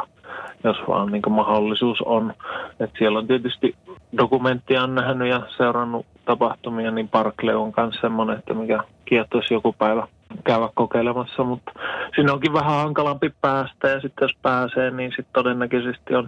[0.63, 2.33] jos vaan niin mahdollisuus on.
[2.79, 3.75] Et siellä on tietysti
[4.17, 9.73] dokumenttia on nähnyt ja seurannut tapahtumia, niin Parkle on myös semmoinen, että mikä kiehtoisi joku
[9.73, 10.07] päivä
[10.43, 11.71] käydä kokeilemassa, mutta
[12.15, 16.27] siinä onkin vähän hankalampi päästä ja sitten jos pääsee, niin sitten todennäköisesti on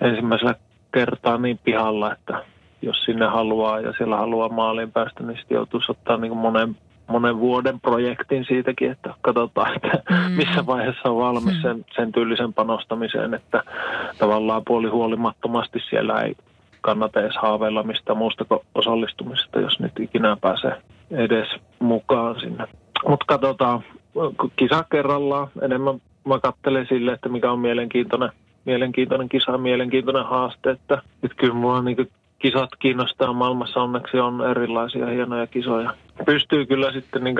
[0.00, 0.54] ensimmäisellä
[0.92, 2.44] kertaa niin pihalla, että
[2.82, 6.76] jos sinne haluaa ja siellä haluaa maaliin päästä, niin sitten joutuisi ottaa niin kuin monen,
[7.06, 10.32] monen vuoden projektin siitäkin, että katsotaan, että mm.
[10.32, 11.62] missä vaiheessa on valmis mm.
[11.62, 13.62] sen, sen tyylisen panostamiseen, että
[14.18, 16.34] tavallaan puoli huolimattomasti siellä ei
[16.80, 21.48] kannata edes haaveilla mistään muusta kuin osallistumisesta, jos nyt ikinä pääsee edes
[21.78, 22.64] mukaan sinne.
[23.06, 23.84] Mutta katsotaan,
[24.56, 25.48] kisa kerrallaan.
[25.62, 28.30] Enemmän mä katselen sille, että mikä on mielenkiintoinen,
[28.64, 30.70] mielenkiintoinen kisa, mielenkiintoinen haaste.
[30.70, 33.80] Että, että kyllä mua niin kisat kiinnostaa maailmassa.
[33.80, 35.94] Onneksi on erilaisia hienoja kisoja.
[36.26, 37.36] Pystyy kyllä sitten niin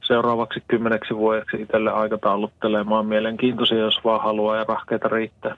[0.00, 5.56] seuraavaksi kymmeneksi vuodeksi itselle aikatauluttelemaan mielenkiintoisia, jos vaan haluaa ja rahkeita riittää.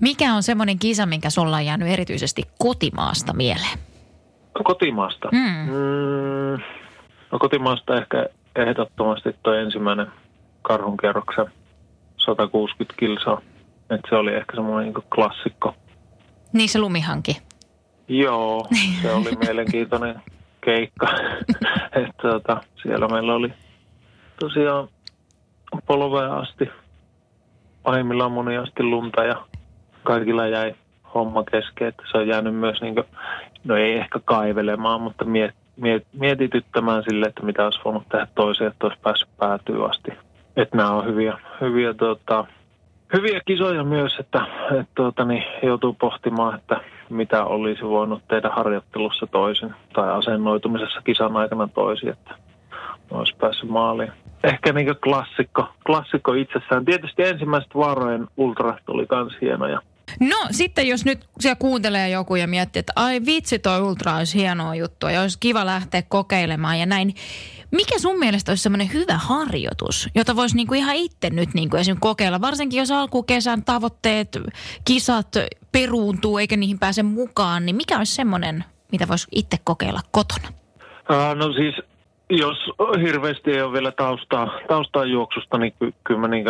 [0.00, 3.78] Mikä on semmoinen kisa, minkä sulla on jäänyt erityisesti kotimaasta mieleen?
[4.64, 5.28] Kotimaasta?
[5.32, 5.72] Mm.
[5.72, 6.62] Mm,
[7.32, 10.06] No kotimaasta ehkä ehdottomasti tuo ensimmäinen
[10.62, 11.46] karhunkierroksen
[12.16, 13.40] 160 kilsaa.
[13.90, 15.74] Et se oli ehkä semmoinen niin klassikko.
[16.52, 17.42] Niin se lumihanki.
[18.08, 18.66] Joo,
[19.02, 20.22] se oli mielenkiintoinen
[20.64, 21.06] keikka.
[22.02, 23.52] Et, tuota, siellä meillä oli
[24.40, 24.88] tosiaan
[25.86, 26.70] polvea asti,
[27.82, 29.46] pahimmillaan moni asti lunta ja
[30.02, 30.74] kaikilla jäi
[31.14, 31.88] homma kesken.
[31.88, 33.06] Että se on jäänyt myös, niin kuin,
[33.64, 35.54] no ei ehkä kaivelemaan, mutta miet,
[36.12, 40.12] mietityttämään sille, että mitä olisi voinut tehdä toiseen, että olisi päässyt päätyä asti.
[40.56, 42.44] Että nämä on hyviä, hyviä, tuota,
[43.12, 49.26] hyviä kisoja myös, että, että tuota, niin joutuu pohtimaan, että mitä olisi voinut tehdä harjoittelussa
[49.26, 52.34] toisin tai asennoitumisessa kisan aikana toisin, että
[53.10, 54.12] olisi päässyt maaliin.
[54.44, 56.84] Ehkä niin klassikko, klassikko itsessään.
[56.84, 59.80] Tietysti ensimmäiset varojen ultra tuli kans hienoja.
[60.20, 64.38] No sitten jos nyt siellä kuuntelee joku ja miettii, että ai vitsi toi ultra olisi
[64.38, 67.14] hienoa juttua ja olisi kiva lähteä kokeilemaan ja näin.
[67.70, 72.00] Mikä sun mielestä olisi semmoinen hyvä harjoitus, jota voisi niinku ihan itse nyt niinku esimerkiksi
[72.00, 74.38] kokeilla, varsinkin jos alkukesän tavoitteet,
[74.84, 75.28] kisat
[75.72, 80.48] peruuntuu eikä niihin pääse mukaan, niin mikä olisi semmoinen, mitä voisi itse kokeilla kotona?
[81.10, 81.74] Uh, no siis
[82.30, 82.58] jos
[83.02, 86.46] hirveästi ei ole vielä taustaa, taustaa juoksusta, niin ky- kyllä mä niin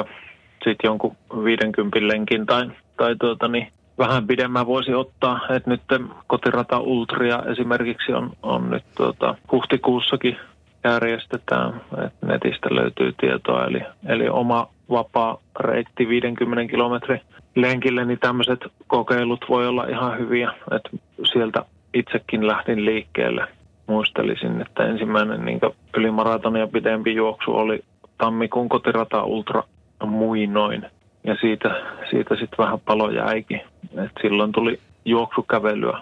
[0.64, 2.70] sitten jonkun 50 lenkin tai,
[3.00, 5.40] tai tuota, niin vähän pidemmän voisi ottaa.
[5.50, 5.80] Että nyt
[6.26, 10.36] kotirata Ultria esimerkiksi on, on nyt tuota, huhtikuussakin
[10.84, 11.80] järjestetään.
[12.06, 17.20] Et netistä löytyy tietoa, eli, eli oma vapaa reitti 50 kilometrin
[17.54, 20.52] lenkille, niin tämmöiset kokeilut voi olla ihan hyviä.
[20.72, 21.00] Et
[21.32, 23.46] sieltä itsekin lähdin liikkeelle.
[23.86, 25.60] Muistelisin, että ensimmäinen niin
[25.96, 27.80] ylimaratonia pidempi juoksu oli
[28.18, 29.62] tammikuun kotirata Ultra
[30.06, 30.86] muinoin.
[31.24, 33.60] Ja siitä, siitä sitten vähän palo jäikin.
[34.04, 36.00] Et silloin tuli juoksukävelyä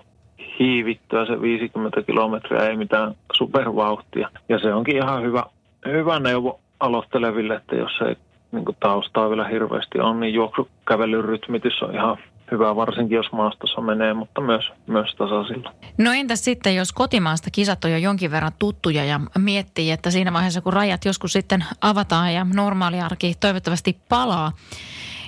[0.58, 4.30] hiivittyä se 50 kilometriä, ei mitään supervauhtia.
[4.48, 5.42] Ja se onkin ihan hyvä,
[5.86, 8.16] hyvä neuvo aloitteleville, että jos ei
[8.52, 12.16] niin taustaa vielä hirveästi on, niin juoksukävelyn rytmitys on ihan
[12.50, 15.72] hyvä, varsinkin jos maastossa menee, mutta myös, myös tasaisilla.
[15.98, 20.32] No entäs sitten, jos kotimaasta kisat on jo jonkin verran tuttuja ja miettii, että siinä
[20.32, 24.52] vaiheessa kun rajat joskus sitten avataan ja normaali arki toivottavasti palaa,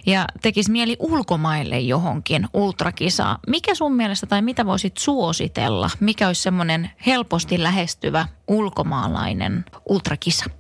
[0.07, 3.39] ja tekisi mieli ulkomaille johonkin ultrakisaa.
[3.47, 5.91] Mikä sun mielestä tai mitä voisit suositella?
[6.01, 10.51] Mikä olisi semmoinen helposti lähestyvä ulkomaalainen ultrakisa?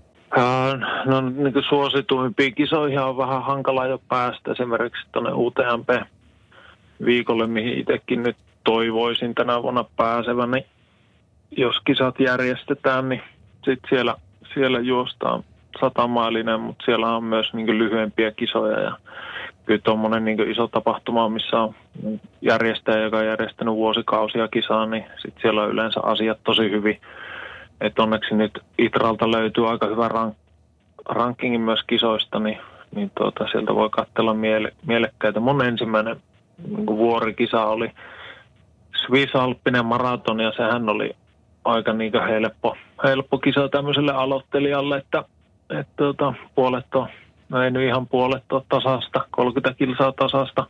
[1.06, 5.88] no niin kuin suosituimpiin kisoihin on vähän hankala jo päästä esimerkiksi tuonne UTMP
[7.04, 10.50] viikolle, mihin itsekin nyt toivoisin tänä vuonna pääsevän.
[10.50, 10.66] Niin
[11.56, 13.22] jos kisat järjestetään, niin
[13.64, 14.14] sitten siellä,
[14.54, 15.44] siellä juostaan
[15.80, 18.96] satamailinen, mutta siellä on myös niin lyhyempiä kisoja ja
[19.66, 21.74] kyllä tuommoinen niin iso tapahtuma, missä on
[22.40, 27.00] järjestäjä, joka on järjestänyt vuosikausia kisaa, niin sit siellä on yleensä asiat tosi hyvin.
[27.80, 30.34] Et onneksi nyt Itralta löytyy aika hyvä rank,
[31.08, 32.58] rankingin myös kisoista, niin,
[32.94, 35.40] niin tuota, sieltä voi katsella miele, mielekkäitä.
[35.40, 36.16] Mun ensimmäinen
[36.68, 37.90] niin vuorikisa oli
[39.06, 41.16] Swiss Alppinen maraton ja sehän oli
[41.64, 45.24] aika niin helppo, helppo kisa tämmöiselle aloittelijalle, että,
[45.70, 47.08] että tuota, puolet on
[47.50, 50.66] no ei nyt ihan puolet ole tasasta, 30 kilsaa tasasta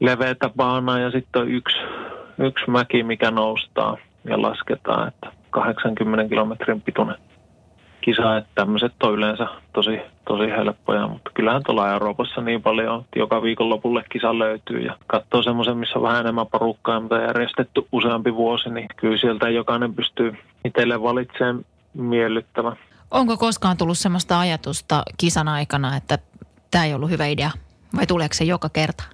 [0.00, 1.76] leveätä baanaa ja sitten on yksi,
[2.38, 7.16] yksi mäki, mikä noustaa ja lasketaan, että 80 kilometrin pituinen
[8.04, 13.18] kisa, että tämmöiset on yleensä tosi, tosi helppoja, mutta kyllähän tuolla Euroopassa niin paljon, että
[13.18, 18.34] joka lopulle kisa löytyy ja katsoo semmoisen, missä on vähän enemmän porukkaa, mutta järjestetty useampi
[18.34, 21.64] vuosi, niin kyllä sieltä jokainen pystyy itselle valitsemaan
[21.94, 22.76] miellyttävän.
[23.10, 26.18] Onko koskaan tullut sellaista ajatusta kisan aikana, että
[26.70, 27.50] tämä ei ollut hyvä idea?
[27.96, 29.04] Vai tuleeko se joka kerta?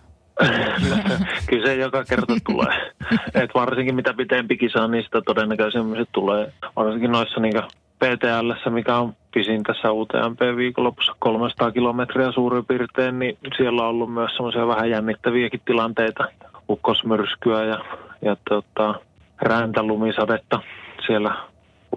[1.48, 2.92] Kyllä se joka kerta tulee.
[3.42, 6.52] Et varsinkin mitä pitempi kisa niin sitä todennäköisemmin se tulee.
[6.76, 7.62] Varsinkin noissa niin
[8.00, 14.14] PTL, mikä on pisin tässä UTMP viikonlopussa 300 kilometriä suurin piirtein, niin siellä on ollut
[14.14, 16.24] myös semmoisia vähän jännittäviäkin tilanteita.
[16.70, 17.84] Ukkosmyrskyä ja,
[18.22, 18.94] ja tota,
[19.42, 20.60] räntälumisadetta
[21.06, 21.34] siellä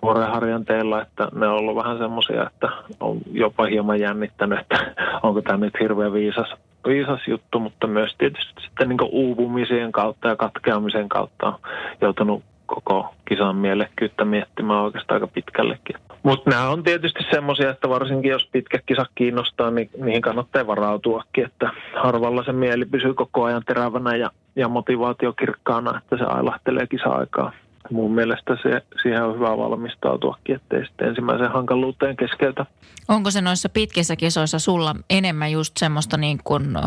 [0.02, 5.58] vuorenharjanteilla, että ne on ollut vähän semmoisia, että on jopa hieman jännittänyt, että onko tämä
[5.58, 6.54] nyt hirveän viisas,
[6.88, 11.56] viisas juttu, mutta myös tietysti sitten niin uupumisien kautta ja katkeamisen kautta on
[12.02, 15.95] joutunut koko kisan mielekkyyttä miettimään oikeastaan aika pitkällekin.
[16.23, 21.45] Mutta nämä on tietysti semmoisia, että varsinkin jos pitkä kisa kiinnostaa, niin niihin kannattaa varautuakin,
[21.45, 21.71] että
[22.04, 27.52] harvalla se mieli pysyy koko ajan terävänä ja, ja motivaatio kirkkaana, että se ailahtelee kisa-aikaa
[27.89, 32.65] mun mielestä se, siihen on hyvä valmistautuakin, ettei sitten ensimmäisen hankaluuteen keskeytä.
[33.08, 36.78] Onko se noissa pitkissä kisoissa sulla enemmän just semmoista niin kuin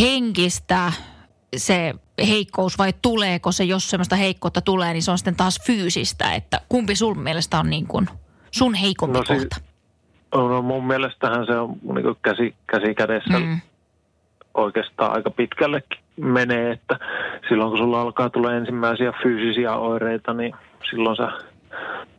[0.00, 0.92] henkistä
[1.56, 1.94] se
[2.28, 6.60] heikkous vai tuleeko se, jos semmoista heikkoutta tulee, niin se on sitten taas fyysistä, että
[6.68, 8.06] kumpi sun mielestä on niin kuin
[8.50, 9.56] sun heikompi No siis- kohta?
[10.34, 13.60] No mun mielestähän se on niin käsi, käsi kädessä Mm.
[14.54, 16.98] oikeastaan aika pitkällekin menee, että
[17.48, 20.54] silloin kun sulla alkaa tulla ensimmäisiä fyysisiä oireita, niin
[20.90, 21.28] silloin sä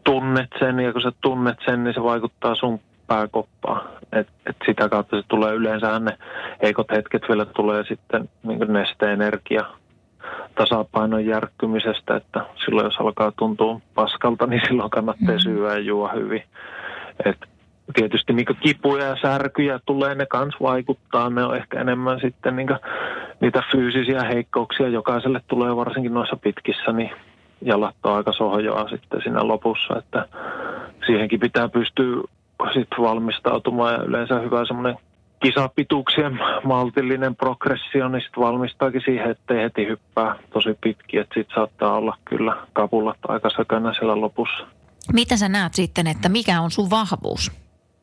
[0.03, 3.89] tunnet sen ja kun sä tunnet sen, niin se vaikuttaa sun pääkoppaan.
[4.11, 6.17] Et, et sitä kautta se tulee yleensä ne
[6.61, 9.65] heikot hetket vielä tulee sitten niin nesteenergia
[10.55, 15.39] tasapainon järkkymisestä, että silloin jos alkaa tuntua paskalta, niin silloin kannattaa Mm.
[15.39, 16.43] syödä ja juo hyvin.
[17.25, 17.37] Et
[17.93, 21.29] tietysti niin kipuja ja särkyjä tulee, ne kans vaikuttaa.
[21.29, 22.67] Ne on ehkä enemmän sitten niin
[23.39, 24.87] niitä fyysisiä heikkouksia.
[24.87, 27.11] Jokaiselle tulee varsinkin noissa pitkissä, niin
[27.61, 29.97] jalat on aika sohjoa sitten siinä lopussa.
[29.97, 30.25] Että
[31.05, 32.23] siihenkin pitää pystyä
[32.73, 34.97] sitten valmistautumaan ja yleensä hyvä semmoinen
[35.39, 41.93] kisapituuksien maltillinen progressio, niin sitten valmistaakin siihen, ettei heti hyppää tosi pitkin, että sitten saattaa
[41.93, 44.67] olla kyllä kapulat aika sökönä siellä lopussa.
[45.13, 47.51] Mitä sä näet sitten, että mikä on sun vahvuus?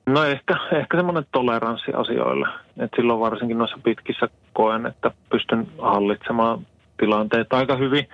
[0.07, 2.49] No ehkä, ehkä semmoinen toleranssi asioille.
[2.79, 6.66] Et silloin varsinkin noissa pitkissä koen, että pystyn hallitsemaan
[6.99, 8.09] tilanteet aika hyvin.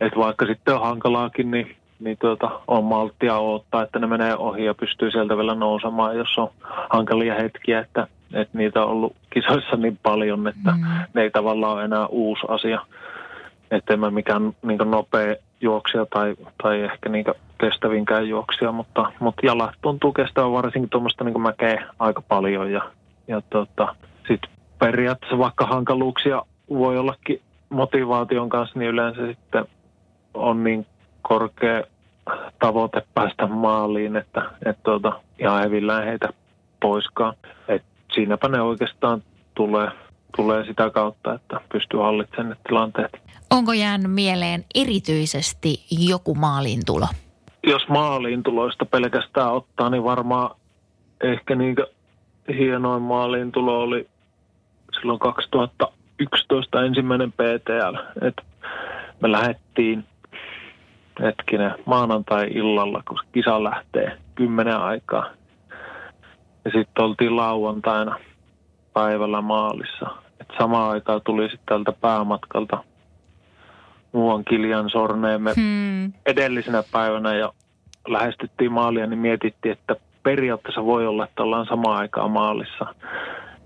[0.00, 4.64] Että vaikka sitten on hankalaakin, niin, niin tuota, on malttia odottaa, että ne menee ohi
[4.64, 6.50] ja pystyy sieltä vielä nousemaan, jos on
[6.90, 10.84] hankalia hetkiä, että, että niitä on ollut kisoissa niin paljon, että Mm.
[11.14, 12.80] ne ei tavallaan ole enää uusi asia.
[13.70, 17.24] Että en mä mikään niin nopea juoksija tai, tai ehkä niin
[17.60, 22.72] kestävinkään juoksija, mutta, mutta jalat tuntuu kestävän varsinkin tuommoista niin mäkeä aika paljon.
[22.72, 22.82] Ja,
[23.28, 23.94] ja tota,
[24.28, 29.64] sitten periaatteessa vaikka hankaluuksia voi ollakin motivaation kanssa, niin yleensä sitten
[30.34, 30.86] on niin
[31.22, 31.82] korkea
[32.58, 36.28] tavoite päästä maaliin, että, että tuota, ihan hevillään heitä
[36.80, 37.34] poiskaan.
[37.68, 37.82] Et
[38.14, 39.22] siinäpä ne oikeastaan
[39.54, 39.88] tulee,
[40.36, 43.12] tulee sitä kautta, että pystyy hallitsemaan ne tilanteet.
[43.50, 47.06] Onko jäänyt mieleen erityisesti joku maaliintulo?
[47.62, 50.50] jos maaliin tuloista pelkästään ottaa, niin varmaan
[51.20, 51.76] ehkä niin
[52.48, 54.08] hienoin maaliin tulo oli
[55.00, 58.26] silloin 2011 ensimmäinen PTL.
[58.26, 58.36] Et
[59.20, 60.04] me lähdettiin
[61.20, 65.26] hetkinen maanantai-illalla, kun kisa lähtee kymmenen aikaa.
[66.64, 68.16] Ja sitten oltiin lauantaina
[68.92, 70.06] päivällä maalissa.
[70.40, 72.84] Et samaan aikaan tuli sitten tältä päämatkalta
[74.12, 76.12] muuan Kiljan Sorneemme Hmm.
[76.26, 77.52] edellisenä päivänä ja
[78.08, 82.94] lähestyttiin maalia, niin mietittiin, että periaatteessa voi olla, että ollaan samaan aikaan maalissa.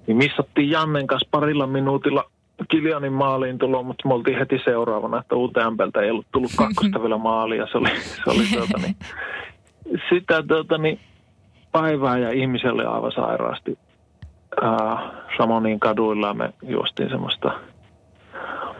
[0.06, 2.24] Niin missattiin Jannen kanssa parilla minuutilla
[2.68, 7.18] Kiljanin maaliin tulo, mutta me oltiin heti seuraavana, että UTMPltä ei ollut tullut kakkosta vielä
[7.18, 7.66] maalia.
[7.72, 8.96] Se oli, se oli tuota, niin,
[10.10, 11.00] sitä tuota, niin,
[11.74, 13.78] päivää ja ihmiselle aivan sairaasti.
[14.62, 17.50] Ää, Samonin kaduilla me juostiin semmoista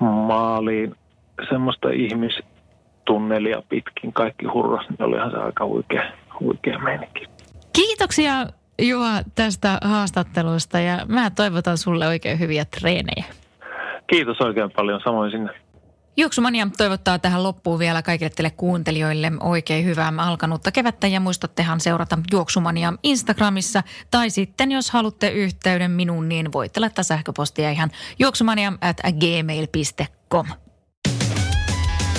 [0.01, 0.95] maaliin,
[1.49, 4.13] semmoista ihmistunnelia pitkin.
[4.13, 7.27] Kaikki hurras, niin olihan se aika huikea, huikea meininki.
[7.73, 8.33] Kiitoksia
[8.83, 13.25] Juha tästä haastattelusta ja mä toivotan sulle oikein hyviä treenejä.
[14.07, 15.64] Kiitos oikein paljon, samoin sinne.
[16.17, 22.19] Juoksumania toivottaa tähän loppuun vielä kaikille teille kuuntelijoille oikein hyvää alkanutta kevättä ja muistattehan seurata
[22.33, 28.97] Juoksumania Instagramissa tai sitten jos haluatte yhteyden minuun, niin voitte laittaa sähköpostia ihan juoksumania at
[29.01, 30.47] gmail.com.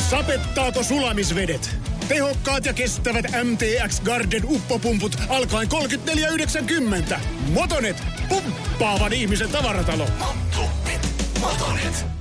[0.09, 1.77] Sapettaako sulamisvedet?
[2.07, 5.67] Tehokkaat ja kestävät MTX Garden uppopumput alkaen
[7.11, 7.19] 34,90.
[7.53, 10.07] Motonet, pumppaavan ihmisen tavaratalo.
[11.41, 12.14] Motonet.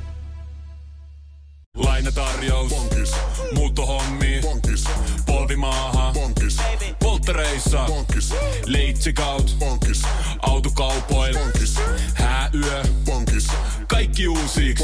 [1.77, 2.69] Lainatarjous.
[2.71, 3.13] Bonkis.
[3.55, 4.41] Muuttohommi.
[4.43, 4.85] Bonkis.
[5.27, 6.13] Polvimaaha.
[6.13, 6.57] Bonkis.
[6.99, 7.85] Polttereissa.
[7.87, 8.35] Bonkis.
[8.67, 9.57] Leitsikaut.
[9.59, 10.03] Bonkis.
[10.43, 11.39] Autokaupoil.
[11.39, 11.77] Bonkis.
[12.15, 12.83] Hääyö.
[13.05, 13.47] Bonkis.
[13.89, 14.75] Kaikki uusi.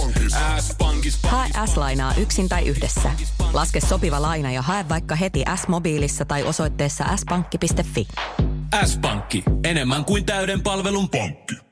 [0.61, 1.19] S-pankis.
[1.23, 3.11] Hae S-lainaa yksin tai yhdessä.
[3.53, 8.09] Laske sopiva laina ja hae vaikka heti S-mobiilissa tai osoitteessa s-pankki.fi.
[8.87, 9.43] S-pankki.
[9.65, 11.70] Enemmän kuin täyden palvelun pankki.